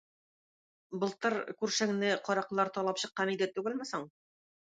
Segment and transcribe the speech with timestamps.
[1.03, 4.09] Былтыр күршеңне караклар талап чыккан иде түгелме соң?